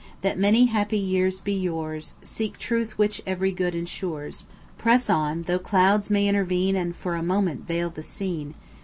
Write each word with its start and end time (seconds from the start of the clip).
That 0.21 0.39
many 0.39 0.65
happy 0.65 0.97
years 0.97 1.39
be 1.39 1.53
yours: 1.53 2.15
Seek 2.23 2.57
truth 2.57 2.97
which 2.97 3.21
every 3.27 3.51
good 3.51 3.75
insures; 3.75 4.45
Press 4.79 5.11
on, 5.11 5.43
though 5.43 5.59
clouds 5.59 6.09
may 6.09 6.27
intervene 6.27 6.75
And 6.75 6.95
for 6.95 7.13
a 7.13 7.21
moment 7.21 7.67
veil 7.67 7.91
the 7.91 8.01
scene. 8.01 8.55